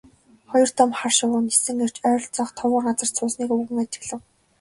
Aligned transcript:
Хоёр 0.51 0.69
том 0.77 0.89
хар 0.99 1.13
шувуу 1.17 1.41
нисэн 1.47 1.77
ирж 1.85 1.97
ойролцоох 2.09 2.49
товгор 2.57 2.83
газарт 2.87 3.13
суусныг 3.17 3.49
өвгөн 3.55 3.77
ажиглав. 3.83 4.21